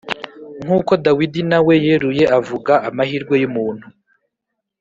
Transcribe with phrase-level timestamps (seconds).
[0.63, 3.85] nk'uko Dawidi nawe yeruye avuga amahirwe y'umuntu,